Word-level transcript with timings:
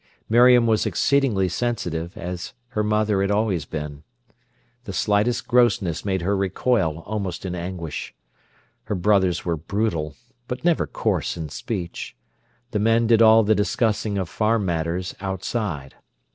Miriam 0.27 0.65
was 0.65 0.87
exceedingly 0.87 1.47
sensitive, 1.47 2.17
as 2.17 2.53
her 2.69 2.81
mother 2.83 3.21
had 3.21 3.29
always 3.29 3.65
been. 3.65 4.01
The 4.85 4.93
slightest 4.93 5.47
grossness 5.47 6.03
made 6.03 6.23
her 6.23 6.35
recoil 6.35 7.03
almost 7.05 7.45
in 7.45 7.53
anguish. 7.53 8.15
Her 8.85 8.95
brothers 8.95 9.45
were 9.45 9.57
brutal, 9.57 10.15
but 10.47 10.65
never 10.65 10.87
coarse 10.87 11.37
in 11.37 11.49
speech. 11.49 12.15
The 12.71 12.79
men 12.79 13.05
did 13.05 13.21
all 13.21 13.43
the 13.43 13.53
discussing 13.53 14.17
of 14.17 14.27
farm 14.27 14.65
matters 14.65 15.13
outside. 15.19 15.93